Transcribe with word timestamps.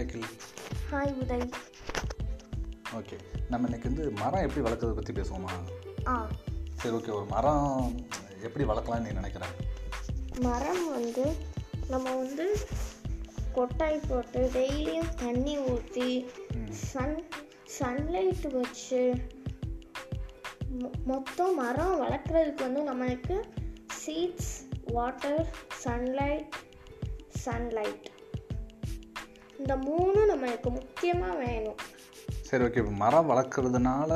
Hi 0.00 0.06
Akhil 0.06 0.26
hi 0.90 1.10
Uday 1.14 1.42
okay 2.94 3.16
நம்ம 3.48 3.66
இன்னைக்கு 3.66 3.88
வந்து 3.88 4.04
மரம் 4.20 4.44
எப்படி 4.44 4.60
வளர்க்குறத 4.60 4.94
பற்றி 4.94 5.12
பேசுவோமா? 5.12 5.50
ஆ. 6.06 6.14
சரி 6.76 6.92
ஓகே 6.96 7.10
ஒரு 7.12 7.26
மரம் 7.26 7.66
எப்படி 8.42 8.64
வளர்க்கலாம்னு 8.64 9.06
நீ 9.06 9.12
நினைக்கிறேன் 9.12 9.54
மரம் 10.42 10.84
வந்து 10.90 11.24
நம்ம 11.90 12.06
வந்து 12.16 12.46
கொட்டாய் 13.54 14.06
போட்டு 14.08 14.42
டெய்லியும் 14.54 15.12
தண்ணி 15.16 15.56
ஊற்றி 15.66 16.08
சன் 16.84 17.18
சன்லைட் 17.76 18.46
வச்சு 18.54 19.02
மொத்தம் 21.06 21.54
மரம் 21.56 22.00
வளர்க்குறதுக்கு 22.00 22.66
வந்து 22.68 22.84
நம்மளுக்கு 22.90 23.36
சீட்ஸ் 24.00 24.54
வாட்டர் 24.92 25.44
சன்லைட் 25.84 26.56
சன்லைட் 27.44 28.08
இந்த 29.60 29.74
மூணும் 29.86 30.30
நம்மளுக்கு 30.32 30.68
முக்கியமாக 30.78 31.34
வேணும். 31.44 31.80
சரி 32.48 32.64
ஓகே 32.64 32.80
இப்போ 32.82 32.92
மரம் 33.02 33.28
வளர்க்குறதுனால 33.30 34.12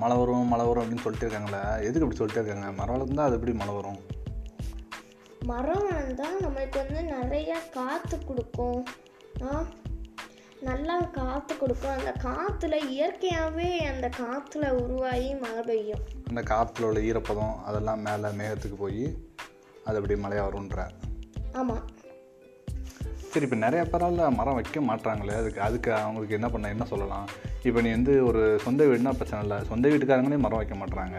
மழை 0.00 0.16
வரும் 0.20 0.50
மழை 0.52 0.64
வரும் 0.68 0.82
அப்படின்னு 0.84 1.04
சொல்லிட்டு 1.04 1.26
இருக்காங்களே 1.26 1.62
எதுக்கு 1.86 2.04
அப்படி 2.04 2.18
சொல்லிட்டு 2.20 2.40
இருக்காங்க? 2.40 2.68
மரம் 2.80 2.94
வளர்ந்தா 2.94 3.24
அது 3.28 3.36
எப்படி 3.38 3.54
மழை 3.62 3.74
வரும்? 3.78 3.98
மரம் 5.50 5.82
வளர்ந்தால் 5.86 6.38
நம்மளுக்கு 6.44 6.78
வந்து 6.84 7.02
நிறைய 7.14 7.54
காற்று 7.78 8.18
கொடுக்கும். 8.28 8.82
நல்லா 10.68 10.96
காற்று 11.16 11.54
கொடுக்கும். 11.56 11.96
அந்த 11.98 12.12
காற்றுல 12.26 12.76
இயற்கையாகவே 12.92 13.70
அந்த 13.92 14.06
காற்றுல 14.20 14.70
உருவாகி 14.84 15.30
மழை 15.42 15.62
பெய்யும். 15.70 16.04
அந்த 16.28 16.42
காற்றுல 16.52 16.88
உள்ள 16.90 17.00
ஈரப்பதம் 17.08 17.56
அதெல்லாம் 17.70 18.04
மேலே 18.08 18.30
மேகத்துக்கு 18.40 18.78
போய் 18.84 19.04
அது 19.88 19.98
அப்படி 20.00 20.16
மழையாக 20.26 20.48
வரும்ன்ற. 20.48 20.86
ஆமாம் 21.60 21.84
சரி 23.34 23.46
இப்போ 23.46 23.56
நிறைய 23.62 23.82
பேரால 23.92 24.26
மரம் 24.38 24.56
வைக்க 24.56 24.80
மாட்றாங்களே 24.88 25.32
அதுக்கு 25.38 25.60
அதுக்கு 25.66 25.90
அவங்களுக்கு 26.02 26.36
என்ன 26.36 26.48
பண்ண 26.52 26.66
என்ன 26.74 26.84
சொல்லலாம்? 26.90 27.24
இப்போ 27.68 27.78
நீ 27.84 27.90
வந்து 27.96 28.12
ஒரு 28.28 28.42
சொந்த 28.64 28.84
வீடுனா 28.90 29.12
பிரச்சனை 29.20 29.40
இல்லை. 29.44 29.58
சொந்த 29.70 29.88
வீட்டுக்காரங்களே 29.92 30.38
மரம் 30.44 30.60
வைக்க 30.60 30.76
மாட்றாங்க. 30.82 31.18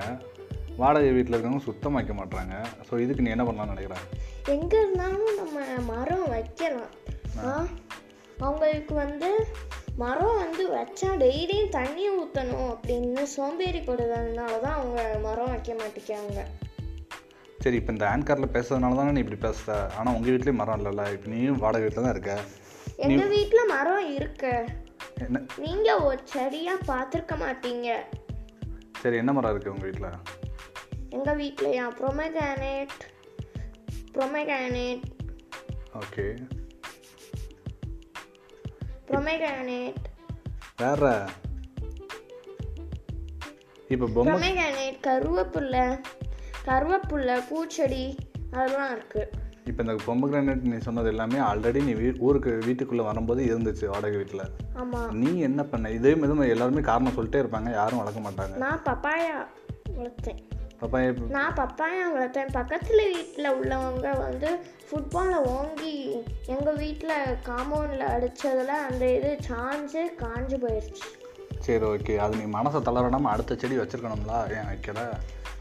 வாடகை 0.82 1.10
வீட்டில் 1.18 1.36
இருக்கவங்க 1.36 1.66
சுத்தமாக 1.68 1.98
வைக்க 2.00 2.14
மாட்றாங்க. 2.20 2.56
ஸோ 2.88 2.94
இதுக்கு 3.04 3.26
நீ 3.26 3.34
என்ன 3.36 3.46
பண்ணலாம்னு 3.48 3.74
நினைக்கிறேன் 3.74 4.06
எங்கே 4.56 4.78
இருந்தாலும் 4.84 5.34
நம்ம 5.42 5.60
மரம் 5.92 6.26
வைக்கலாம். 6.36 6.94
அவங்களுக்கு 8.46 8.96
வந்து 9.04 9.32
மரம் 10.04 10.40
வந்து 10.44 10.64
வச்சா 10.78 11.10
டெய்லியும் 11.24 11.74
தண்ணி 11.78 12.06
ஊற்றணும் 12.20 12.70
அப்படின்னு 12.74 13.26
சோம்பேறி 13.36 13.82
படுறதுனால 13.90 14.54
தான் 14.66 14.78
அவங்க 14.80 15.02
மரம் 15.28 15.52
வைக்க 15.56 15.74
மாட்டேங்கிறாங்க. 15.82 16.42
சரி 17.66 17.78
இப்போ 17.82 17.92
இந்த 17.94 18.06
ஆன்காரில் 18.14 18.54
பேசுறதுனால 18.56 18.98
தானே 18.98 19.12
நீ 19.16 19.22
இப்படி 19.24 19.40
பேசுகிற 19.46 19.76
ஆனால் 19.98 20.16
உங்கள் 20.16 20.34
வீட்லேயும் 20.34 20.60
மரம் 20.62 20.78
இல்லைல்ல. 20.80 21.04
இப்போ 21.16 21.28
நீயும் 21.34 21.62
வாடகை 21.62 21.84
வீட்டில் 21.86 22.06
தான் 22.06 22.14
இருக்க. 22.16 22.34
எங்கள் 23.06 23.32
வீட்டில் 23.36 23.70
மரம் 23.72 24.10
இருக்கு. 24.18 24.52
என்ன? 25.26 25.40
நீங்கள் 25.64 26.04
ஒரு 26.08 26.20
செடியாக 26.34 26.86
பார்த்துருக்க 26.92 27.36
மாட்டீங்க. 27.44 27.88
சரி 29.02 29.18
என்ன 29.22 29.34
மரம் 29.38 29.54
இருக்குது 29.54 29.74
உங்கள் 29.76 29.88
வீட்டில் 29.90 30.12
எங்கள் 31.16 31.40
வீட்லையா? 31.42 31.86
ப்ரொமேகானேட் 32.00 32.98
ப்ரொமேகானேட் 34.18 35.06
ஓகே. 36.02 36.26
ப்ரொமேகானேட் 39.10 40.06
வேற? 40.84 41.12
இப்போ 43.96 44.06
பொம்மை 44.14 44.30
ப்ரொமேகானேட் 44.30 45.00
கருவேப்பில்லை. 45.08 45.88
கருவேப்பில்லை 46.68 47.38
பூச்செடி 47.50 48.06
அதெல்லாம் 48.52 48.92
இருக்குது 48.92 49.44
இப்போ 49.68 49.84
இந்த 49.84 49.96
பொம்மை 50.06 50.28
கிரானைட் 50.30 50.66
நீ 50.72 50.78
சொன்னது 50.78 51.10
எல்லாமே 51.10 51.40
ஆல்ரெடி 51.42 51.80
நீ 51.84 51.94
வீ 51.94 52.10
ஊருக்கு 52.20 52.52
வீட்டுக்குள்ளே 52.66 53.04
வரும்போது 53.04 53.42
இருந்துச்சு 53.46 53.86
வாடகை 53.88 54.18
வீட்டில் 54.18 54.44
ஆமாம் 54.76 55.14
நீ 55.22 55.32
என்ன 55.40 55.62
பண்ண? 55.64 55.92
இதே 55.92 56.12
மாதிரி 56.16 56.52
எல்லாருமே 56.52 56.82
காரணம் 56.82 57.16
சொல்லிட்டே 57.16 57.42
இருப்பாங்க 57.44 57.72
யாரும் 57.72 58.02
வளர்க்க 58.02 58.22
மாட்டாங்க. 58.28 58.56
நான் 58.58 58.84
பப்பாயா 58.86 59.38
வளர்த்தேன். 59.98 60.42
பப்பாயா 60.82 61.10
நான் 61.30 61.58
பப்பாயா 61.58 62.06
வளர்த்தேன். 62.14 62.52
பக்கத்தில் 62.52 63.04
வீட்டில் 63.16 63.54
உள்ளவங்க 63.54 64.08
வந்து 64.20 64.50
ஃபுட்பாலை 64.88 65.38
ஓங்கி 65.54 65.94
எங்கள் 66.48 66.78
வீட்டில் 66.78 67.16
காம்பவுண்டில் 67.44 68.08
அடித்ததில் 68.08 68.76
அந்த 68.88 69.06
இது 69.14 69.32
சாஞ்சு 69.50 70.04
காஞ்சு 70.24 70.58
போயிடுச்சு 70.58 71.08
சரி 71.66 71.86
ஓகே 71.92 72.16
அது 72.24 72.34
நீ 72.40 72.46
மனசை 72.58 72.80
தளரடாமல் 72.88 73.34
அடுத்த 73.34 73.58
செடி 73.62 73.76
வச்சிருக்கணும்ல 73.82 74.36
ஏன் 74.58 74.70
வைக்கல? 74.72 75.02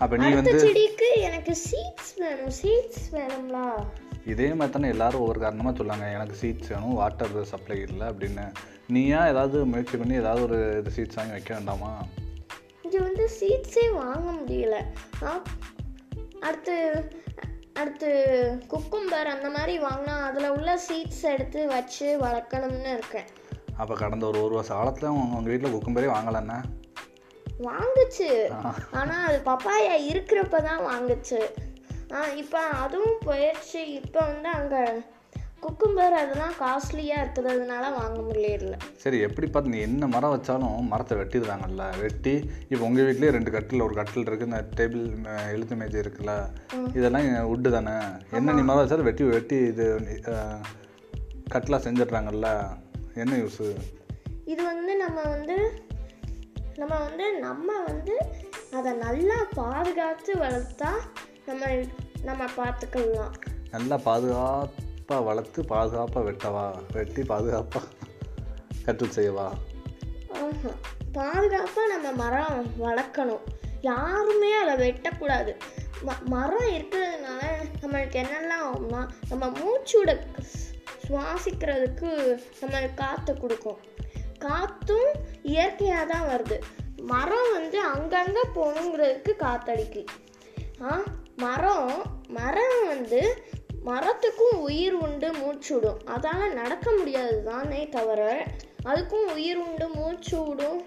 அப்போ 0.02 0.14
நீ 0.22 0.28
வந்து 0.38 0.54
செடிக்கு 0.64 1.08
எனக்கு 1.28 1.52
சீட்ஸ் 1.66 2.14
வேணும் 2.22 2.54
சீட்ஸ் 2.60 3.06
வேணும்ல. 3.16 3.58
இதே 4.32 4.48
மாதிரி 4.58 4.74
தானே 4.74 4.88
எல்லாரும் 4.94 5.22
ஒவ்வொரு 5.24 5.40
காரணமாக 5.44 5.74
சொல்லாங்க. 5.78 6.06
எனக்கு 6.16 6.36
சீட்ஸ் 6.42 6.70
வேணும் 6.72 6.98
வாட்டர் 7.00 7.34
சப்ளை 7.52 7.76
இல்லை 7.88 8.06
அப்படின்னு. 8.12 8.46
நீயா 8.94 9.20
ஏதாவது 9.32 9.58
முயற்சி 9.72 9.96
பண்ணி 10.00 10.14
ஏதாவது 10.22 10.42
ஒரு 10.48 10.58
இது 10.80 10.92
சீட்ஸ் 10.96 11.18
வாங்கி 11.18 11.36
வைக்க 11.36 11.52
வேண்டாமா? 11.56 11.92
இங்கே 12.84 13.00
வந்து 13.08 13.26
சீட்ஸே 13.38 13.86
வாங்க 14.00 14.28
முடியல. 14.40 14.78
அடுத்து 16.46 16.76
அடுத்து 17.82 18.10
குக்கும்பர் 18.72 19.28
அந்த 19.34 19.48
மாதிரி 19.54 19.74
வாங்கினா 19.84 20.16
அதில் 20.26 20.52
உள்ள 20.56 20.72
சீட்ஸ் 20.88 21.24
எடுத்து 21.34 21.60
வச்சு 21.72 22.08
வளர்க்கணும்னு 22.24 22.92
இருக்கேன். 22.98 23.30
அப்போ 23.80 23.94
கடந்த 24.02 24.24
ஒரு 24.30 24.38
ஒரு 24.46 24.54
வருஷ 24.58 24.72
காலத்தில் 24.78 25.12
உங்கள் 25.14 25.36
உங்கள் 25.38 25.52
வீட்டில் 25.52 25.74
குக்கும்பரே 25.74 26.10
வாங்கலன்னா 26.16 26.58
வாங்குச்சு. 27.68 28.30
ஆனால் 29.00 29.24
அது 29.28 29.38
பப்பாயா 29.50 29.96
இருக்கிறப்ப 30.12 30.60
தான் 30.68 30.86
வாங்குச்சு 30.90 31.40
இப்போ 32.42 32.60
அதுவும் 32.84 33.20
போயிடுச்சு. 33.26 33.80
இப்போ 33.98 34.20
வந்து 34.30 34.48
அங்கே 34.58 34.80
குக்கும்பர் 35.64 36.14
அதெல்லாம் 36.20 36.56
காஸ்ட்லியாக 36.62 37.22
இருக்கிறதுனால 37.24 37.84
வாங்க 37.98 38.18
முடியல. 38.26 38.76
சரி 39.02 39.18
எப்படி 39.26 39.46
பார்த்து 39.48 39.72
நீ 39.74 39.78
என்ன 39.86 40.06
மரம் 40.14 40.34
வச்சாலும் 40.34 40.90
மரத்தை 40.92 41.14
வெட்டிடுறாங்கல்ல. 41.20 41.84
வெட்டி 42.02 42.34
இப்போ 42.70 42.82
உங்கள் 42.88 43.06
வீட்லேயே 43.08 43.34
ரெண்டு 43.36 43.52
கட்டில் 43.54 43.86
ஒரு 43.86 43.96
கட்டில் 44.00 44.28
இருக்குது 44.28 44.50
இந்த 44.50 44.60
டேபிள் 44.80 45.04
எழுத்து 45.54 45.80
மேஜை 45.82 46.00
இருக்குல்ல. 46.04 46.34
இதெல்லாம் 46.98 47.28
உட்டு 47.52 47.70
தானே. 47.76 47.96
என்ன 48.40 48.56
நீ 48.58 48.64
மரம் 48.70 48.82
வச்சாலும் 48.82 49.10
வெட்டி 49.10 49.30
வெட்டி 49.34 49.58
இது 49.72 49.86
கட்டிலாக 51.54 51.80
செஞ்சிடுறாங்கல்ல. 51.86 52.50
என்ன 53.14 53.36
யூஸு 53.36 53.74
இது 54.44 54.64
வந்து 54.64 54.96
நம்ம 54.96 55.20
வந்து 55.22 55.82
நம்ம 56.76 56.98
வந்து 56.98 57.38
நம்ம 57.38 57.82
வந்து 57.82 58.18
அதை 58.72 58.92
நல்லா 58.92 59.34
பாதுகாத்து 59.54 60.34
வளர்த்தா 60.34 60.88
நம்ம 61.46 61.66
நம்ம 62.22 62.44
பார்த்துக்கலாம். 62.44 63.32
நல்லா 63.70 63.96
பாதுகாப்பாக 63.96 65.22
வளர்த்து 65.22 65.64
பாதுகாப்பாக 65.64 66.30
வெட்டவா? 66.30 66.82
வெட்டி 66.92 67.22
பாதுகாப்பாக 67.22 67.86
கட்டில் 68.84 69.08
செய்யவா? 69.08 69.48
ஆஹா. 70.32 70.70
பாதுகாப்பாக 71.12 71.96
நம்ம 71.96 72.12
மரம் 72.12 72.66
வளர்க்கணும். 72.80 73.40
யாருமே 73.80 74.52
அதை 74.52 74.90
வெட்டக்கூடாது. 74.90 75.56
ம 76.06 76.22
மரம் 76.24 76.68
இருக்கிறதுனால 76.68 77.42
நம்மளுக்கு 77.82 78.24
என்னெல்லாம் 78.24 78.64
ஆகும்னா 78.64 79.08
நம்ம 79.28 79.48
மூச்சோட 79.48 80.26
சுவாசிக்கிறதுக்கு 81.06 82.10
நம்ம 82.60 82.82
காற்றை 83.00 83.34
கொடுக்கும். 83.36 83.80
காற்றும் 84.46 85.10
இயற்கையாக 85.52 86.04
தான் 86.12 86.28
வருது. 86.30 86.56
மரம் 87.12 87.50
வந்து 87.52 87.78
அங்கங்கே 87.92 88.44
போகணுங்கிறதுக்கு 88.54 89.32
காற்றடிக்கு 89.44 90.02
ஆ 90.88 90.94
மரம் 91.36 91.92
மரம் 92.38 92.78
வந்து 92.86 93.20
மரத்துக்கும் 93.88 94.58
உயிர் 94.66 94.96
உண்டு 95.04 95.28
மூச்சு 95.32 95.72
விடும். 95.74 95.98
அதால் 96.14 96.54
நடக்க 96.60 96.86
முடியாது 96.98 97.36
தானே 97.48 97.80
தவிர 97.96 98.20
அதுக்கும் 98.90 99.26
உயிர் 99.34 99.60
உண்டு 99.64 99.86
மூச்சு 99.88 100.36
விடும். 100.46 100.80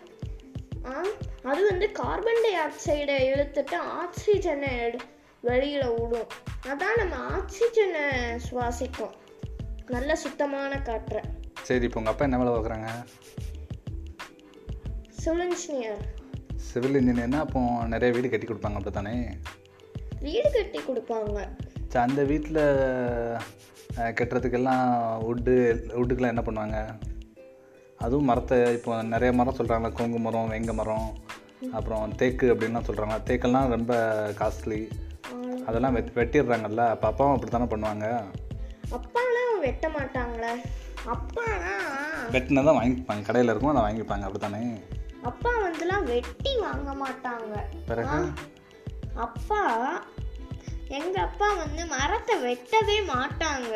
ஆ 0.90 1.04
அது 1.50 1.62
வந்து 1.70 1.88
கார்பன் 1.92 2.44
டை 2.46 2.54
ஆக்சைடை 2.66 3.18
இழுத்துட்டு 3.32 3.78
ஆக்சிஜனை 4.02 4.74
வெளியில் 5.48 5.96
விடும். 5.98 6.30
அதான் 6.72 7.00
நம்ம 7.02 7.16
ஆக்சிஜனை 7.38 8.06
சுவாசிக்கும். 8.48 9.16
நல்ல 9.96 10.12
சுத்தமான 10.22 10.74
காற்றை. 10.88 11.20
சரி 11.68 11.86
இப்போ 11.88 12.00
உங்கள் 12.00 12.14
அப்பா 12.14 12.26
என்ன 12.28 12.38
வேலை 12.40 12.52
பார்க்குறாங்க? 12.54 12.90
சிவில் 15.22 15.44
இன்ஜினியர் 15.46 16.02
சிவில் 16.70 16.98
இன்ஜினியர்னா 17.00 17.40
அப்போ 17.46 17.60
நிறைய 17.94 18.10
வீடு 18.16 18.32
கட்டி 18.32 18.48
கொடுப்பாங்க 18.48 18.80
அப்படி 18.80 18.94
தானே 18.98 19.14
வீடு 20.26 20.50
கட்டி 20.58 20.80
கொடுப்பாங்க. 20.88 21.38
சரி 21.92 22.04
அந்த 22.08 22.24
வீட்டில் 22.32 22.62
கட்டுறதுக்கெல்லாம் 24.20 24.88
உட்டு 25.30 25.56
உட்டுக்கெல்லாம் 26.00 26.34
என்ன 26.36 26.44
பண்ணுவாங்க? 26.48 26.80
அதுவும் 28.06 28.30
மரத்தை 28.32 28.58
இப்போ 28.78 28.96
நிறைய 29.14 29.32
மரம் 29.40 29.58
சொல்கிறாங்க 29.60 29.90
கொங்கு 30.00 30.20
மரம் 30.26 30.52
வெங்க 30.56 30.74
மரம் 30.80 31.08
அப்புறம் 31.78 32.16
தேக்கு 32.22 32.48
அப்படின்லாம் 32.54 32.88
சொல்கிறாங்க 32.90 33.16
தேக்கெல்லாம் 33.30 33.72
ரொம்ப 33.76 33.94
காஸ்ட்லி 34.42 34.82
அதெல்லாம் 35.70 35.96
வெட் 35.98 36.12
வெட்டிடுறாங்கல்ல 36.20 36.84
அப்போ 36.96 37.08
அப்பாவும் 37.12 37.36
அப்படி 37.36 37.52
தானே 37.56 37.70
பண்ணுவாங்க? 37.72 38.06
அப்பாலாம் 38.98 39.27
வெட்ட 39.66 39.88
மாட்டாங்களே 39.98 40.54
அப்பானா 41.14 41.74
வெட்டினா 42.36 42.62
தான் 42.68 42.80
வாங்கிப்பாங்க. 42.80 43.22
கடையில் 43.28 43.52
இருக்கும் 43.52 43.74
அதை 43.74 43.84
வாங்கிப்பாங்க. 43.88 44.26
அப்படி 44.28 44.42
தானே 44.46 44.62
அப்பா 45.30 45.52
வந்துலாம் 45.66 46.08
வெட்டி 46.14 46.52
வாங்க 46.66 46.90
மாட்டாங்க. 47.04 47.54
பிறகு? 47.90 48.20
அப்பா 49.26 49.62
எங்க 50.98 51.16
அப்பா 51.28 51.48
வந்து 51.62 51.86
மரத்தை 51.94 52.36
வெட்டவே 52.48 52.98
மாட்டாங்க. 53.14 53.72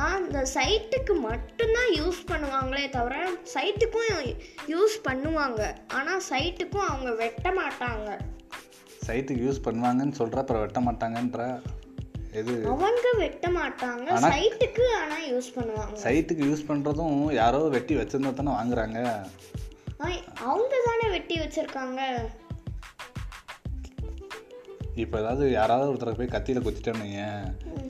ஆ 0.00 0.06
இந்த 0.18 0.40
சைட்டுக்கு 0.54 1.14
மட்டும்தான் 1.28 1.90
யூஸ் 1.98 2.20
பண்ணுவாங்களே 2.30 2.84
தவிர 2.96 3.16
சைட்டுக்கும் 3.54 4.30
யூஸ் 4.74 4.96
பண்ணுவாங்க. 5.08 5.62
ஆனால் 5.98 6.22
சைட்டுக்கும் 6.30 6.88
அவங்க 6.90 7.10
வெட்ட 7.22 7.50
மாட்டாங்க. 7.60 8.08
சைட்டுக்கு 9.06 9.44
யூஸ் 9.46 9.64
பண்ணுவாங்கன்னு 9.66 10.18
சொல்கிற 10.20 10.40
அப்புறம் 10.42 10.64
வெட்ட 10.64 10.80
மாட்டாங்கன்ற. 10.88 11.42
எது? 12.40 12.54
அவங்க 12.72 13.08
வெட்ட 13.18 13.48
மாட்டாங்க. 13.58 14.06
சைட்டுக்கு 14.24 14.84
ஆனால் 15.00 15.26
யூஸ் 15.32 15.50
பண்ணுவாங்க. 15.56 15.96
சைட்டுக்கு 16.04 16.44
யூஸ் 16.50 16.66
பண்ணுறதும் 16.70 17.18
யாரோ 17.42 17.60
வெட்டி 17.76 17.94
வச்சிருந்தா 18.00 18.32
தானே 18.40 18.52
வாங்குறாங்க. 18.58 18.98
அவங்க 20.48 20.74
தானே 20.88 21.06
வெட்டி 21.14 21.36
வச்சிருக்காங்க. 21.42 22.00
இப்போ 25.02 25.16
ஏதாவது 25.22 25.44
யாராவது 25.50 25.88
ஒருத்தரை 25.92 26.14
போய் 26.18 26.34
கத்தியில் 26.34 26.64
குத்திட்டேன்னு 26.66 27.08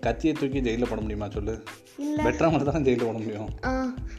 கத்தியை 0.06 0.32
தூக்கி 0.38 0.60
ஜெயிலில் 0.66 0.88
போட 0.90 1.00
முடியுமா 1.00 1.26
சொல்லு? 1.34 1.54
இல்ல. 2.04 2.18
வெட்டுற 2.26 2.46
மட்டும் 2.52 2.72
தான் 2.72 2.86
ஜெயிலில் 2.88 3.06
போட 3.08 3.18
முடியும். 3.18 3.50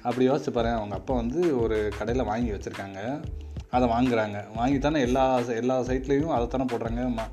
அப்படி 0.07 0.29
யோசிச்சு 0.29 0.51
பாரு 0.57 0.69
அவங்க 0.77 0.95
அப்பா 0.99 1.13
வந்து 1.21 1.41
ஒரு 1.63 1.77
கடையில் 1.97 2.29
வாங்கி 2.31 2.51
வச்சுருக்காங்க. 2.51 3.01
அதை 3.75 3.85
வாங்குறாங்க. 3.95 4.39
வாங்கி 4.59 4.79
தானே 4.85 4.99
எல்லா 5.07 5.25
எல்லா 5.61 5.75
சைட்லேயும் 5.89 6.33
அதை 6.37 6.47
தானே 6.47 6.67
போடுறாங்க. 6.71 7.23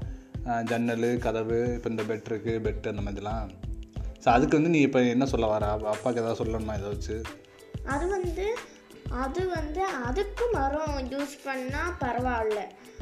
ஜன்னல் 0.45 1.19
கதவு 1.19 1.73
இப்போ 1.75 1.91
இந்த 1.91 2.03
பெட் 2.03 2.29
இருக்குது 2.29 2.65
பெட் 2.65 2.97
அந்த 2.97 3.11
மாதிரிலாம். 3.11 3.51
ஸோ 4.25 4.29
அதுக்கு 4.29 4.57
வந்து 4.57 4.71
நீ 4.71 4.81
இப்போ 4.81 5.03
என்ன 5.03 5.27
சொல்ல 5.27 5.47
வர? 5.47 5.67
அப்பா- 5.67 5.71
அப்பாவுக்கு 5.71 6.23
ஏதாவது 6.23 6.45
சொல்லணுமா 6.45 6.77
இதை 6.77 6.89
வச்சு? 6.89 7.23
அது 7.85 8.09
வந்து 8.09 8.55
அது 9.11 9.49
வந்து 9.49 9.85
அதுக்கு 9.85 10.49
மரம் 10.53 11.09
யூஸ் 11.09 11.39
பண்ணால் 11.45 11.95
பரவாயில்ல. 12.01 12.59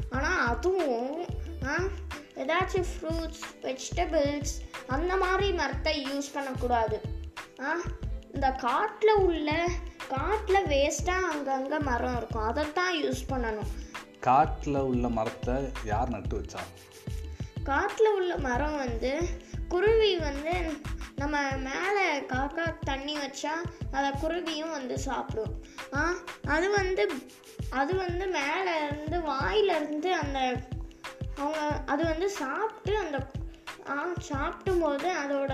ஆனால் 0.09 0.47
அதுவும் 0.47 1.21
ஏதாச்சும் 2.35 2.85
ஃப்ரூட்ஸ் 2.99 3.43
வெஜிடபிள்ஸ் 3.61 4.69
அந்த 4.87 5.17
மாதிரி 5.17 5.51
மரத்தை 5.51 6.05
யூஸ் 6.05 6.33
பண்ணக்கூடாது. 6.33 7.01
ஆ 7.59 7.75
இந்த 8.33 8.51
காட்டில் 8.51 9.13
உள்ள 9.13 9.69
காட்டில் 10.09 10.65
வேஸ்ட்டாக 10.65 11.19
அங்கங்கே 11.31 11.77
மரம் 11.77 12.17
இருக்கும். 12.17 12.43
அதைத்தான் 12.43 13.03
யூஸ் 13.03 13.23
பண்ணணும். 13.29 13.67
காட்டில் 14.19 14.75
உள்ள 14.75 15.09
மரத்தை 15.09 15.53
யார் 15.85 16.09
நட்டு 16.09 16.37
வச்சா? 16.39 16.59
காட்டில் 17.63 18.07
உள்ள 18.07 18.37
மரம் 18.37 18.77
வந்து 18.77 19.11
குருவி 19.67 20.17
வந்து 20.17 20.53
நம்ம 21.15 21.51
மேலே 21.57 22.19
காக்கா 22.21 22.73
தண்ணி 22.79 23.17
வச்சா 23.17 23.53
அதை 23.91 24.11
குருவியும் 24.21 24.71
வந்து 24.71 24.99
சாப்பிடும். 24.99 25.53
ஆ 25.93 26.13
அது 26.47 26.69
வந்து 26.69 27.03
அது 27.69 27.95
வந்து 27.95 28.27
மேலே 28.27 28.85
இருந்து 28.85 29.21
வாயிலிருந்து 29.21 30.13
அந்த 30.15 30.39
அவங்க 31.37 31.59
அது 31.85 32.03
வந்து 32.05 32.29
சாப்பிட்டு 32.29 32.97
அந்த 32.97 33.17
ஆ 33.89 34.05
சாப்பிடும் 34.19 34.79
போது 34.79 35.11
அதோட 35.13 35.53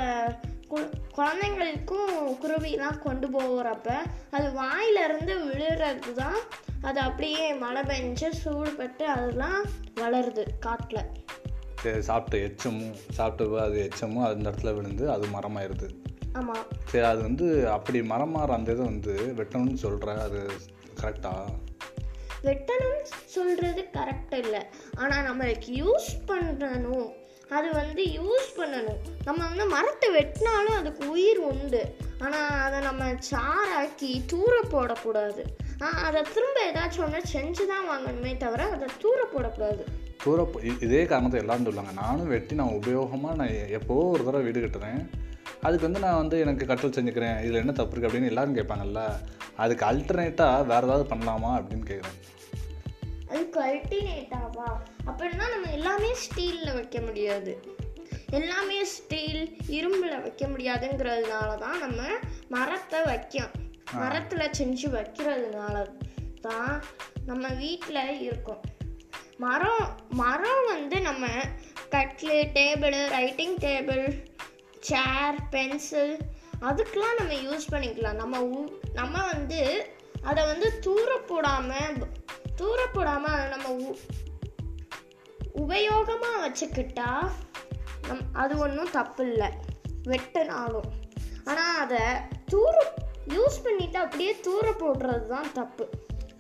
கு- 0.70 0.92
குழந்தைங்களுக்கும் 1.18 2.12
குருவிலாம் 2.42 3.00
கொண்டு 3.00 3.28
போகிறப்ப 3.28 3.90
அது 4.32 4.52
வாயிலிருந்து 4.52 5.38
விழுறது 5.40 6.14
தான் 6.14 6.40
அது 6.82 7.00
அப்படியே 7.00 7.54
மழை 7.54 7.82
பெஞ்சு 7.82 8.32
சூடுபட்டு 8.44 9.04
அதெல்லாம் 9.06 9.64
வளருது 9.96 10.46
காட்டில். 10.60 11.10
சாப்பிட்ட 12.08 12.38
எச்சமும் 12.48 12.96
சாப்பிட்ட 13.18 13.62
அது 13.66 13.78
எச்சமும் 13.88 14.26
அந்த 14.30 14.50
இடத்துல 14.50 14.74
விழுந்து 14.78 15.06
அது 15.16 15.28
மரமாயிருது. 15.36 15.88
ஆமாம் 16.40 16.66
சரி 16.92 17.06
அது 17.12 17.22
வந்து 17.28 17.48
அப்படி 17.76 18.00
மரம் 18.12 18.34
மாற 18.36 18.54
அந்த 18.58 18.76
இதை 18.76 18.84
வந்து 18.92 19.14
வெட்டணும்னு 19.40 19.84
சொல்கிற 19.86 20.16
அது 20.28 20.42
கரெக்டா 21.02 21.34
வெட்டணும் 22.48 23.00
சொல்கிறது 23.36 23.82
கரெக்ட் 23.96 24.36
இல்லை. 24.44 24.62
ஆனால் 25.02 25.26
நம்மளுக்கு 25.30 25.70
யூஸ் 25.80 26.10
பண்ணணும். 26.30 27.08
அது 27.58 27.70
வந்து 27.80 28.04
யூஸ் 28.18 28.50
பண்ணணும். 28.60 29.00
நம்ம 29.28 29.40
வந்து 29.52 29.66
மரத்தை 29.76 30.10
வெட்டினாலும் 30.18 30.78
அதுக்கு 30.80 31.04
உயிர் 31.16 31.42
உண்டு. 31.50 31.82
ஆனால் 32.26 32.60
அதை 32.66 32.80
நம்ம 32.90 33.06
சாராக்கி 33.32 34.12
தூர 34.34 34.54
போடக்கூடாது. 34.74 35.44
அதை 36.08 36.22
திரும்ப 36.34 36.60
ஏதாச்சும் 36.70 37.06
ஒன்று 37.06 37.22
செஞ்சு 37.34 37.66
தான் 37.74 37.90
வாங்கணுமே 37.92 38.34
தவிர 38.46 38.64
அதை 38.76 38.88
தூர 39.04 39.20
போடக்கூடாது. 39.34 39.84
இ- 40.26 40.84
இதே 40.84 41.06
காரணத்தை 41.06 41.40
எல்லாரும் 41.40 41.64
சொல்லுவாங்க 41.64 42.02
நானும் 42.02 42.28
வெட்டி 42.28 42.56
நான் 42.56 42.68
உபயோகமாக 42.68 43.36
நான் 43.36 43.48
எ- 43.48 43.78
எப்போவோ 43.78 44.10
ஒரு 44.10 44.24
தடவை 44.24 44.42
வீடு 44.42 44.60
கட்டுறேன். 44.60 45.10
அதுக்கு 45.62 45.86
வந்து 45.86 46.00
நான் 46.00 46.18
வந்து 46.18 46.40
எனக்கு 46.40 46.66
கட்டல் 46.66 46.90
செஞ்சுக்கிறேன். 46.90 47.40
இதில் 47.40 47.54
என்ன 47.54 47.72
தப்பு 47.72 47.98
இருக்குது 47.98 48.02
அப்படின்னு 48.02 48.26
எல்லாரும் 48.26 48.56
கேட்பாங்கல்ல. 48.56 49.12
அதுக்கு 49.56 49.86
அல்டர்னேட்டாக 49.86 50.66
வேறு 50.66 50.88
ஏதாவது 50.88 51.16
பண்ணலாமா 51.16 51.50
அப்படின்னு 51.50 51.90
கேட்குறேன் 51.90 52.38
அது 53.30 53.50
கல்டினேட்டாவா 53.54 54.68
அப்படின்னா 55.06 55.50
நம்ம 55.50 55.72
எல்லாமே 55.72 56.14
ஸ்டீலில் 56.14 56.74
வைக்க 56.74 57.02
முடியாது. 57.02 57.78
எல்லாமே 58.30 58.84
ஸ்டீல் 58.84 59.58
இரும்பில் 59.68 60.22
வைக்க 60.22 60.48
முடியாதுங்கிறதுனால 60.48 61.56
தான் 61.58 61.80
நம்ம 61.80 62.02
மரத்தை 62.50 63.00
வைக்கோம். 63.00 63.54
மரத்தில் 63.94 64.50
செஞ்சு 64.58 64.90
வைக்கிறதுனால 64.90 65.86
தான் 66.42 66.82
நம்ம 67.26 67.48
வீட்டில் 67.48 68.20
இருக்கும். 68.22 68.62
மரம் 69.40 69.86
மரம் 70.10 70.64
வந்து 70.68 71.02
நம்ம 71.02 71.28
கட்லு 71.92 72.38
table 72.54 73.08
writing 73.08 73.58
table 73.58 74.06
chair 74.80 75.38
pencil 75.50 76.18
அதுக்கெலாம் 76.62 77.18
நம்ம 77.18 77.34
யூஸ் 77.34 77.72
பண்ணிக்கலாம். 77.72 78.16
நம்ம 78.16 78.64
நம்ம 78.94 79.26
வந்து 79.26 79.62
அதை 80.22 80.46
வந்து 80.46 80.80
தூர 80.80 81.18
போடாமல் 81.18 81.96
தூர 82.56 82.88
போடாமல் 82.94 83.32
அதை 83.32 83.48
நம்ம 83.48 83.70
உ- 83.70 83.98
உபயோகமாக 85.56 86.44
வச்சுக்கிட்டா 86.46 87.30
நம் 88.08 88.26
அது 88.34 88.58
ஒன்றும் 88.58 88.92
தப்பு 88.92 89.24
இல்லை 89.28 89.50
வெட்டினாலும். 90.04 90.90
ஆனால் 91.46 91.80
அதை 91.80 92.04
தூர 92.46 92.94
யூஸ் 93.28 93.58
பண்ணிவிட்டு 93.64 93.98
அப்படியே 93.98 94.40
தூர 94.40 94.72
போடுறது 94.72 95.28
தான் 95.28 95.52
தப்பு. 95.54 95.90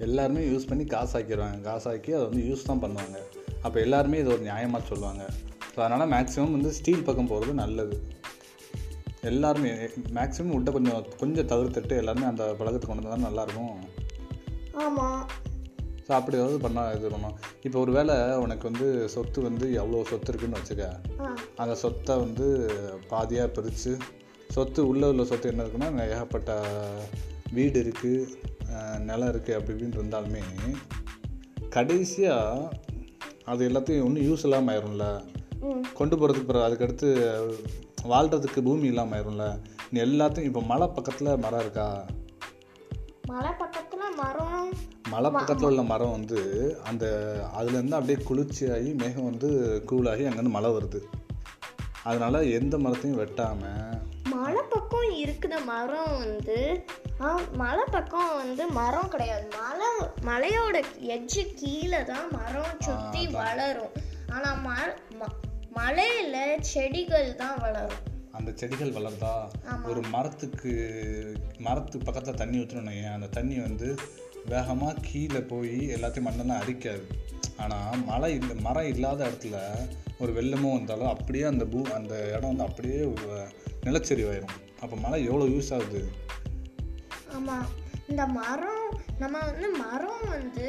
எல்லாருமே 0.05 0.41
யூஸ் 0.51 0.67
பண்ணி 0.69 0.83
காசாக்கிடுவாங்க. 0.93 1.57
காசாக்கி 1.67 2.11
அதை 2.17 2.23
வந்து 2.29 2.43
யூஸ் 2.49 2.67
தான் 2.69 2.81
பண்ணுவாங்க. 2.83 3.17
அப்போ 3.65 3.77
எல்லாருமே 3.85 4.19
இது 4.21 4.29
ஒரு 4.35 4.43
நியாயமாக 4.49 4.83
சொல்லுவாங்க. 4.91 5.23
ஸோ 5.73 5.77
அதனால் 5.85 6.11
மேக்ஸிமம் 6.15 6.55
வந்து 6.57 6.71
ஸ்டீல் 6.77 7.07
பக்கம் 7.07 7.31
போகிறது 7.31 7.53
நல்லது. 7.63 7.97
எல்லாருமே 9.29 9.71
மேக்ஸிமம் 10.17 10.55
விட்ட 10.55 10.71
கொஞ்சம் 10.77 11.07
கொஞ்சம் 11.21 11.49
தவிர்த்துட்டு 11.51 11.95
எல்லாருமே 12.01 12.27
அந்த 12.31 12.43
பழக்கத்துக்கு 12.59 12.93
கொண்டு 12.93 13.05
வந்தால் 13.05 13.27
நல்லாயிருக்கும் 13.29 13.75
ஆமாம் 14.83 15.21
ஸோ 16.05 16.13
அப்படி 16.17 16.37
ஏதாவது 16.39 16.59
பண்ணால் 16.65 16.93
இது 16.97 17.09
பண்ணோம். 17.15 17.35
இப்போ 17.65 17.77
ஒரு 17.85 17.91
வேளை 17.97 18.15
உனக்கு 18.43 18.65
வந்து 18.69 18.87
சொத்து 19.15 19.39
வந்து 19.47 19.65
எவ்வளோ 19.81 20.03
சொத்து 20.11 20.31
இருக்குன்னு 20.31 20.59
வச்சுக்க. 20.59 20.85
அந்த 21.61 21.73
சொத்தை 21.83 22.13
வந்து 22.23 22.47
பாதியாக 23.11 23.53
பிரித்து 23.57 23.93
சொத்து 24.55 24.81
உள்ளே 24.91 25.09
உள்ள 25.13 25.23
சொத்து 25.31 25.51
என்ன 25.51 25.65
இருக்குன்னா 25.65 25.89
ஏகப்பட்ட 26.05 26.53
வீடு 27.57 27.77
இருக்குது 27.83 28.15
நிலம் 29.07 29.31
இருக்குது 29.31 29.57
அப்படி 29.57 29.73
இப்படின்னு 29.75 29.99
இருந்தாலுமே 29.99 30.43
கடைசியாக 31.75 32.69
அது 33.51 33.61
எல்லாத்தையும் 33.69 34.05
ஒன்றும் 34.07 34.25
யூஸ் 34.27 34.45
இல்லாமல் 34.47 34.73
ஆயிரும்ல. 34.73 35.05
கொண்டு 35.97 36.15
போகிறதுக்கு 36.15 36.49
பிறகு 36.49 36.67
அதுக்கடுத்து 36.67 37.09
வாழ்கிறதுக்கு 38.11 38.59
பூமி 38.67 38.87
இல்லாமல் 38.91 39.17
ஆயிரும்ல. 39.17 39.45
நீ 39.91 39.99
எல்லாத்தையும் 40.07 40.49
இப்போ 40.49 40.61
மலை 40.71 40.87
பக்கத்தில் 40.97 41.41
மரம் 41.45 41.63
இருக்கா? 41.65 41.87
மலை 43.31 43.51
பக்கத்தில் 43.61 44.15
மரம். 44.21 44.69
மலை 45.13 45.29
பக்கத்தில் 45.31 45.67
உள்ள 45.69 45.81
மரம் 45.91 46.15
வந்து 46.17 46.39
அந்த 46.89 47.05
அதுலேருந்து 47.59 47.97
அப்படியே 47.97 48.19
குளிர்ச்சியாகி 48.29 48.91
மேகம் 49.01 49.29
வந்து 49.29 49.49
கூலாகி 49.91 50.27
அங்கேருந்து 50.29 50.57
மழை 50.57 50.71
வருது. 50.77 51.01
அதனால 52.09 52.43
எந்த 52.59 52.75
மரத்தையும் 52.77 53.21
வெட்டாமல் 53.21 53.97
மலை 54.35 54.63
பக்கம் 54.69 55.11
இருக்கிற 55.23 55.53
மரம் 55.71 56.13
வந்து. 56.23 56.59
மலை 57.61 57.85
பக்கம் 57.93 58.35
வந்து 58.41 58.63
மரம் 58.77 59.09
கிடையாது. 59.13 59.45
மலை 59.61 59.87
மலையோட 60.27 60.77
எட்ஜு 61.15 61.41
கீழே 61.61 61.99
தான் 62.09 62.27
மரம் 62.37 62.77
சுற்றி 62.85 63.23
வளரும். 63.39 63.95
ஆனால் 64.35 64.59
ம 64.65 65.27
மலையில 65.77 66.35
செடிகள் 66.69 67.27
தான் 67.41 67.57
வளரும். 67.63 68.05
அந்த 68.37 68.49
செடிகள் 68.61 68.95
வளர்ந்தா 68.97 69.33
ஒரு 69.91 70.01
மரத்துக்கு 70.13 70.71
மரத்து 71.67 71.97
பக்கத்தில் 72.07 72.39
தண்ணி 72.41 72.57
ஊற்றணும் 72.61 73.01
அந்த 73.15 73.29
தண்ணி 73.37 73.57
வந்து 73.67 73.89
வேகமாக 74.53 75.03
கீழே 75.09 75.41
போய் 75.51 75.77
எல்லாத்தையும் 75.95 76.27
மண்ணெல்லாம் 76.29 76.61
அரிக்காது. 76.63 77.03
ஆனால் 77.63 78.03
மழை 78.11 78.31
இல்லை 78.39 78.55
மரம் 78.67 78.89
இல்லாத 78.93 79.19
இடத்துல 79.29 79.57
ஒரு 80.23 80.31
வெள்ளமும் 80.39 80.77
வந்தாலும் 80.77 81.11
அப்படியே 81.13 81.45
அந்த 81.51 81.65
பூ 81.73 81.81
அந்த 81.99 82.15
இடம் 82.35 82.49
வந்து 82.51 82.67
அப்படியே 82.69 83.01
ஒரு 83.13 83.27
நிலச்சரிவாயிரும். 83.87 84.57
அப்போ 84.83 84.95
மழை 85.05 85.19
எவ்வளோ 85.29 85.47
யூஸ் 85.55 85.73
ஆகுது? 85.77 86.01
ஆமாம் 87.39 87.69
இந்த 88.11 88.23
மரம் 88.39 88.85
நம்ம 89.21 89.35
வந்து 89.47 89.67
மரம் 89.83 90.23
வந்து 90.35 90.67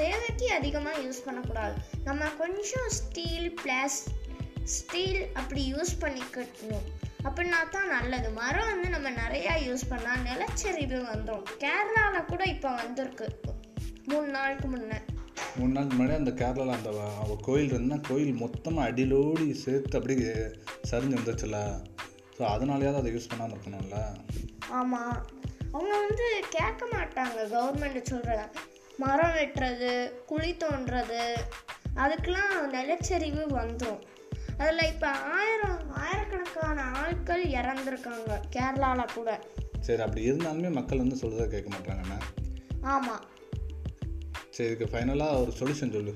தேவைக்கு 0.00 0.46
அதிகமாக 0.58 1.02
யூஸ் 1.04 1.24
பண்ணக்கூடாது. 1.26 1.76
நம்ம 2.08 2.28
கொஞ்சம் 2.40 2.88
ஸ்டீல் 2.98 3.48
பிளாஸ் 3.62 3.98
ஸ்டீல் 4.76 5.20
அப்படி 5.40 5.62
யூஸ் 5.72 5.92
பண்ணிக்கணும். 6.04 6.86
அப்படின்னா 7.26 7.60
தான் 7.74 7.92
நல்லது. 7.94 8.28
மரம் 8.40 8.70
வந்து 8.70 8.88
நம்ம 8.94 9.08
நிறையா 9.22 9.52
யூஸ் 9.66 9.84
பண்ணால் 9.92 10.24
நிலச்சரிவு 10.28 10.98
வந்துடும் 11.12 11.46
கேரளாவில் 11.64 12.28
கூட 12.32 12.42
இப்போ 12.54 12.70
வந்திருக்கு. 12.82 13.28
மூணு 14.10 14.28
நாளுக்கு 14.36 14.68
முன்னே. 14.74 14.98
மூணு 15.58 15.72
நாள் 15.76 15.92
முன்னாடி 15.92 16.14
அந்த 16.20 16.32
கேரளாவில் 16.40 16.76
அந்த 16.78 17.36
கோயில் 17.48 17.74
இருந்தால் 17.76 18.06
கோயில் 18.10 18.34
மொத்தமாக 18.44 18.88
அடிலோடி 18.90 19.46
சேர்த்து 19.64 19.98
அப்படியே 20.00 20.34
சரிஞ்சு 20.90 21.18
வந்துச்சுல 21.20 21.58
ஸோ 22.38 22.42
அதனாலயாவது 22.54 23.00
அதை 23.00 23.10
யூஸ் 23.14 23.30
பண்ணாமல் 23.30 23.54
இருக்கணும்ல? 23.54 23.98
ஆமாம் 24.78 25.16
அவங்க 25.76 25.94
வந்து 26.06 26.26
கேட்க 26.50 26.82
மாட்டாங்க 26.96 27.38
கவர்மெண்ட் 27.54 28.10
சொல்கிறத 28.10 28.42
மரம் 28.96 29.34
வெட்டுறது 29.36 29.90
குழி 30.26 30.52
தோண்டுறது 30.64 31.22
அதுக்கெலாம் 32.02 32.54
நிலச்சரிவு 32.76 33.42
வந்துடும் 33.58 34.02
அதில் 34.58 34.88
இப்போ 34.92 35.08
ஆயிரம் 35.08 35.80
ஆயிரக்கணக்கான 36.02 36.84
ஆட்கள் 37.00 37.44
இறந்துருக்காங்க 37.58 38.38
கேரளாவில் 38.56 39.14
கூட. 39.14 39.30
சரி 39.80 40.02
அப்படி 40.02 40.22
இருந்தாலுமே 40.30 40.70
மக்கள் 40.70 40.98
வந்து 40.98 41.20
சொல்கிறத 41.22 41.46
கேட்க 41.48 41.68
மாட்டாங்கண்ணா? 41.74 42.18
ஆமாம் 42.94 43.24
சரி 44.50 44.70
இதுக்கு 44.70 44.88
ஃபைனலாக 44.92 45.40
ஒரு 45.42 45.52
சொல்யூஷன் 45.58 45.94
சொல்லு. 45.96 46.14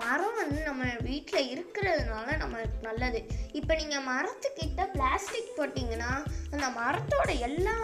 மரம் 0.00 0.36
வந்து 0.40 0.60
நம்ம 0.68 0.82
வீட்டில் 1.06 1.48
இருக்கிறதுனால 1.54 2.26
நம்மளுக்கு 2.42 2.78
நல்லது. 2.88 3.20
இப்போ 3.58 3.72
நீங்கள் 3.80 4.06
மரத்துக்கிட்ட 4.10 4.84
பிளாஸ்டிக் 4.94 5.56
போட்டிங்கன்னா 5.58 6.12
அந்த 6.52 6.66
மரத்தோட 6.80 7.30
எல்லா 7.48 7.76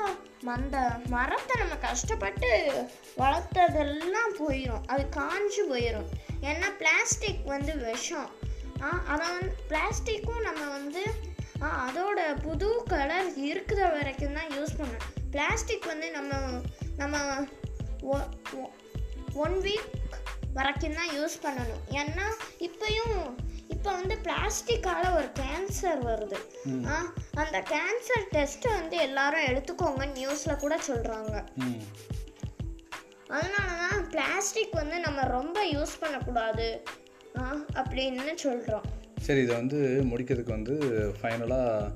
அந்த 0.57 0.79
மரத்தை 1.15 1.55
நம்ம 1.63 1.77
கஷ்டப்பட்டு 1.85 2.51
வளர்த்ததெல்லாம் 3.23 4.35
போயிடும் 4.41 4.85
அது 4.93 5.05
காஞ்சு 5.19 5.63
போயிடும் 5.73 6.09
ஏன்னா 6.51 6.69
பிளாஸ்டிக் 6.83 7.45
வந்து 7.55 7.75
விஷம். 7.87 8.29
ஆ 8.85 8.89
அதை 9.13 9.27
வந்து 9.37 9.55
பிளாஸ்டிக்கும் 9.71 10.47
நம்ம 10.49 10.63
வந்து 10.79 11.05
அதோட 11.87 12.21
புது 12.47 12.69
கலர் 12.93 13.29
இருக்கிற 13.51 13.81
வரைக்கும் 13.97 14.39
தான் 14.39 14.51
யூஸ் 14.57 14.79
பண்ணணும். 14.79 15.13
பிளாஸ்டிக் 15.35 15.91
வந்து 15.93 16.09
நம்ம 16.17 16.33
நம்ம 17.03 17.17
ஒன் 19.45 19.57
வீக் 19.67 19.89
வரைக்கும் 20.59 20.99
தான் 21.01 21.13
யூஸ் 21.19 21.37
பண்ணணும். 21.45 21.83
ஏன்னா 22.01 22.27
இப்பயும் 22.67 23.19
இப்போ 23.75 23.91
வந்து 23.99 24.15
பிளாஸ்டிக்கால 24.27 25.05
ஒரு 25.19 25.29
கேன்சர் 25.41 26.01
வருது. 26.09 26.39
அந்த 27.43 27.59
கேன்சர் 27.73 28.25
டெஸ்ட்டை 28.35 28.71
வந்து 28.79 28.97
எல்லாரும் 29.07 29.47
எடுத்துக்கோங்க 29.51 30.07
நியூஸில் 30.19 30.63
கூட 30.65 30.75
சொல்கிறாங்க 30.89 31.35
அதனால 33.37 33.69
தான் 33.85 34.01
பிளாஸ்டிக் 34.15 34.75
வந்து 34.83 34.97
நம்ம 35.07 35.21
ரொம்ப 35.37 35.59
யூஸ் 35.75 35.95
பண்ணக்கூடாது. 36.03 36.69
அப்படின்னு 37.81 38.35
சொல்கிறோம் 38.47 38.87
சரி 39.27 39.41
இதை 39.45 39.55
வந்து 39.61 39.79
முடிக்கிறதுக்கு 40.11 40.57
வந்து 40.59 40.75
ஃபைனலாக 41.19 41.89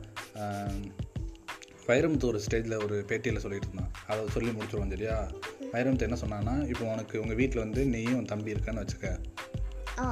வைரமுத்து 1.89 2.27
ஒரு 2.31 2.39
ஸ்டேஜில் 2.45 2.77
ஒரு 2.85 2.97
பேட்டியில் 3.11 3.43
சொல்லிட்டு 3.45 3.69
இருந்தான் 3.69 3.93
அதை 4.11 4.23
சொல்லி 4.35 4.51
முடிச்சிருவோம் 4.57 4.93
சரியா? 4.95 5.15
வைரமுத்து 5.75 6.07
என்ன 6.09 6.17
சொன்னான்னா 6.23 6.55
இப்போ 6.73 6.85
உனக்கு 6.95 7.17
உங்கள் 7.23 7.39
வீட்டில் 7.41 7.63
வந்து 7.65 7.83
நீயும் 7.95 8.19
உன் 8.21 8.31
தம்பி 8.33 8.55
இருக்கான்னு 8.55 8.83
வச்சுக்க. 8.85 9.09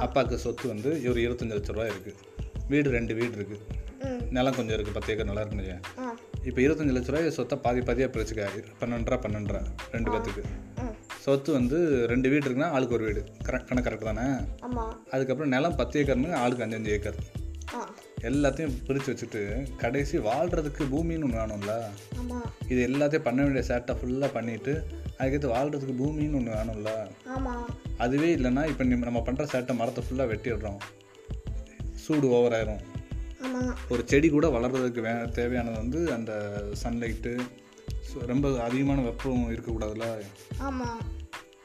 அப்பாவுக்கு 0.05 0.37
சொத்து 0.45 0.65
வந்து 0.73 0.89
ஒரு 1.11 1.19
இருபத்தஞ்சு 1.25 1.57
லட்ச 1.57 1.75
ரூபா 1.75 1.85
இருக்குது 1.91 2.15
வீடு 2.71 2.89
ரெண்டு 2.97 3.13
வீடு 3.19 3.35
இருக்குது 3.39 3.85
நிலம் 4.35 4.57
கொஞ்சம் 4.57 4.75
இருக்குது 4.75 4.95
பத்து 4.97 5.11
ஏக்கர் 5.13 5.29
நல்லா 5.29 5.43
இருக்குன்னு 5.43 5.77
இப்போ 6.49 6.59
இருபத்தஞ்சு 6.65 6.95
லட்ச 6.97 7.11
ரூபாய் 7.13 7.35
சொத்தை 7.37 7.55
பாதி 7.65 7.81
பாதியாக 7.87 8.09
பிரிச்சுக்க. 8.15 8.43
பன்னெண்டரா 8.81 9.17
பன்னெண்டரா 9.25 9.61
ரெண்டு 9.95 10.09
பேத்துக்கு. 10.11 10.43
சொத்து 11.25 11.49
வந்து 11.57 11.77
ரெண்டு 12.11 12.27
வீடு 12.31 12.45
இருக்குன்னா 12.47 12.69
ஆளுக்கு 12.75 12.95
ஒரு 12.97 13.05
வீடு. 13.07 13.21
கரெக்ட் 13.47 13.69
கணக்கு 13.69 13.87
கரெக்ட் 13.89 14.09
தானே? 14.11 14.27
அதுக்கப்புறம் 15.13 15.53
நிலம் 15.55 15.79
பத்து 15.81 16.03
ஏக்கர்னு 16.03 16.31
ஆளுக்கு 16.43 16.65
அஞ்சஞ்சு 16.65 16.93
ஏக்கர். 16.97 17.19
எல்லாத்தையும் 18.21 18.83
பிரித்து 18.87 19.13
வச்சுட்டு 19.13 19.75
கடைசி 19.77 20.17
வாழ்கிறதுக்கு 20.17 20.83
பூமின்னு 20.91 21.23
ஒன்று 21.23 21.39
வேணும்ல? 21.39 21.73
இது 22.67 22.87
எல்லாத்தையும் 22.87 23.25
பண்ண 23.27 23.43
வேண்டிய 23.43 23.63
சேட்டை 23.67 23.93
ஃபுல்லாக 23.99 24.29
பண்ணிவிட்டு 24.37 24.73
அதுக்கடுத்து 25.17 25.53
வாழ்கிறதுக்கு 25.55 25.95
பூமின்னு 26.01 26.33
ஒன்று 26.33 26.53
வேணும்ல? 26.53 26.91
அதுவே 27.97 28.35
இல்லைன்னா 28.35 28.67
இப்போ 28.67 28.83
நம்ம 28.83 29.23
பண்ணுற 29.25 29.45
சேட்டை 29.53 29.75
மரத்தை 29.75 30.03
ஃபுல்லாக 30.03 30.31
வெட்டிடுறோம். 30.33 30.79
சூடு 31.93 32.29
ஓவர் 32.29 32.55
ஆயிரும். 32.57 32.83
ஒரு 33.89 34.03
செடி 34.05 34.29
கூட 34.29 34.47
வளர்கிறதுக்கு 34.47 35.01
வே 35.01 35.13
தேவையானது 35.31 35.77
வந்து 35.77 36.13
அந்த 36.13 36.61
சன்லைட்டு 36.83 37.39
ரொம்ப 38.25 38.61
அதிகமான 38.61 39.01
வெப்பம் 39.01 39.51
இருக்கக்கூடாதுல்ல? 39.55 40.07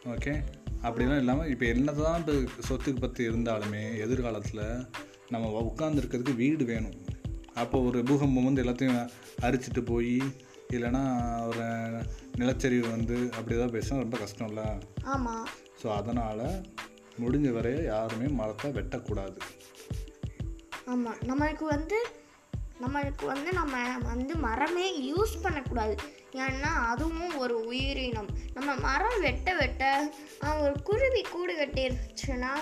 ஓகே 0.04 0.34
அப்படிலாம் 0.82 1.16
இல்லாமல் 1.16 1.48
இப்போ 1.48 1.64
என்னதான் 1.64 2.18
இப்போ 2.18 2.34
சொத்துக்கு 2.68 3.00
பற்றி 3.00 3.28
இருந்தாலுமே 3.28 3.98
எதிர்காலத்தில் 3.98 4.64
நம்ம 5.34 5.64
உட்காந்துருக்கிறதுக்கு 5.70 6.40
வீடு 6.42 6.64
வேணும். 6.70 6.96
அப்போ 7.62 7.76
ஒரு 7.88 7.98
பூகம்பம் 8.08 8.46
வந்து 8.48 8.62
எல்லாத்தையும் 8.64 9.02
அரிச்சிட்டு 9.46 9.82
போய் 9.90 10.14
இல்லைன்னா 10.76 11.02
ஒரு 11.48 11.64
நிலச்சரிவு 12.40 12.86
வந்து 12.94 13.16
அப்படி 13.38 13.54
தான் 13.58 13.74
பேசினா 13.74 14.02
ரொம்ப 14.04 14.18
கஷ்டம்ல? 14.24 14.62
ஆமாம் 15.14 15.46
ஸோ 15.80 15.88
அதனால் 16.00 16.46
முடிஞ்ச 17.22 17.48
வரைய 17.56 17.78
யாருமே 17.92 18.28
மரத்தை 18.40 18.70
வெட்டக்கூடாது. 18.78 19.38
ஆமாம் 20.92 21.18
நம்மளுக்கு 21.30 21.64
வந்து 21.74 21.98
நம்மளுக்கு 22.84 23.24
வந்து 23.32 23.50
நம்ம 23.58 23.74
வந்து 24.12 24.34
மரமே 24.46 24.86
யூஸ் 25.10 25.34
பண்ணக்கூடாது. 25.42 25.94
ஏன்னா 26.44 26.70
அதுவும் 26.92 27.34
ஒரு 27.42 27.56
உயிரினம். 27.70 28.30
நம்ம 28.56 28.70
மரம் 28.86 29.18
வெட்ட 29.26 29.48
வெட்ட 29.60 29.82
ஒரு 30.62 30.74
குருவி 30.88 31.22
கூடு 31.34 31.54
கட்டிருச்சுன்னா 31.60 32.52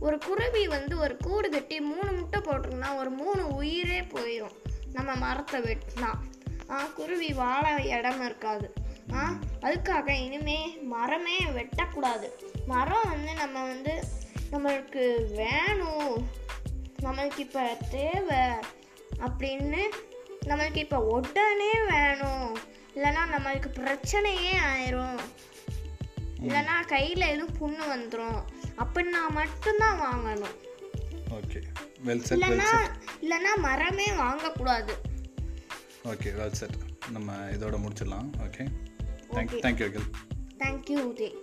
ஒரு 0.00 0.18
குருவி 0.18 0.68
வந்து 0.68 0.98
ஒரு 0.98 1.16
கூடு 1.16 1.50
கட்டி 1.50 1.80
மூணு 1.80 2.12
முட்டை 2.12 2.40
போட்டிருக்குன்னா 2.40 2.96
ஒரு 2.96 3.10
மூணு 3.10 3.48
உயிரே 3.48 4.00
போயிடும் 4.00 4.54
நம்ம 4.92 5.14
மரத்தை 5.14 5.60
வெட்டினா. 5.60 6.14
ஆ, 6.70 6.82
குருவி 6.82 7.32
வாழ 7.32 7.74
இடம் 7.82 8.24
இருக்காது. 8.24 8.72
ஆ 9.12 9.38
அதுக்காக 9.60 10.08
இனிமே 10.08 10.78
மரமே 10.82 11.38
வெட்டக்கூடாது. 11.38 12.30
மரம் 12.66 13.08
வந்து 13.08 13.34
நம்ம 13.34 13.62
வந்து 13.62 14.02
நம்மளுக்கு 14.52 15.34
வேணும். 15.34 16.28
நம்மளுக்கு 17.02 17.38
இப்போ 17.38 17.76
தேவை 17.90 18.38
அப்படின்னு 19.26 19.82
நம்மளுக்கு 20.46 20.76
இப்போ 20.76 20.98
உடனே 20.98 21.72
வேணும். 21.88 22.58
இல்லைன்னா 22.94 23.18
நம்மளுக்கு 23.36 23.66
பிரச்சனையே 23.74 24.52
ஆயிரும். 24.74 25.20
இல்லைன்னா 26.44 26.76
கையில் 26.86 27.30
எதுவும் 27.32 27.58
புண்ணு 27.60 27.84
வந்துடும் 27.92 28.40
அப்படின்னா 28.82 29.20
மட்டும்தான் 29.30 30.00
வாங்கணும். 30.06 30.56
ஓகே 31.38 31.60
வெல் 32.06 32.24
செட் 32.28 32.38
இல்லைன்னா 32.38 32.70
இல்லைன்னா 33.22 33.52
மரமே 33.56 34.08
வாங்கக்கூடாது. 34.22 34.94
ஓகே 36.04 36.32
வெல் 36.40 36.58
செட் 36.60 36.76
நம்ம 37.10 37.32
இதோட 37.56 37.76
முடிச்சிடலாம். 37.84 38.28
Okay 38.46 38.64
thank 39.34 39.54
thank you 39.64 39.88
Akhil 39.90 40.08
thank you 40.58 40.98
Uday 41.12 41.36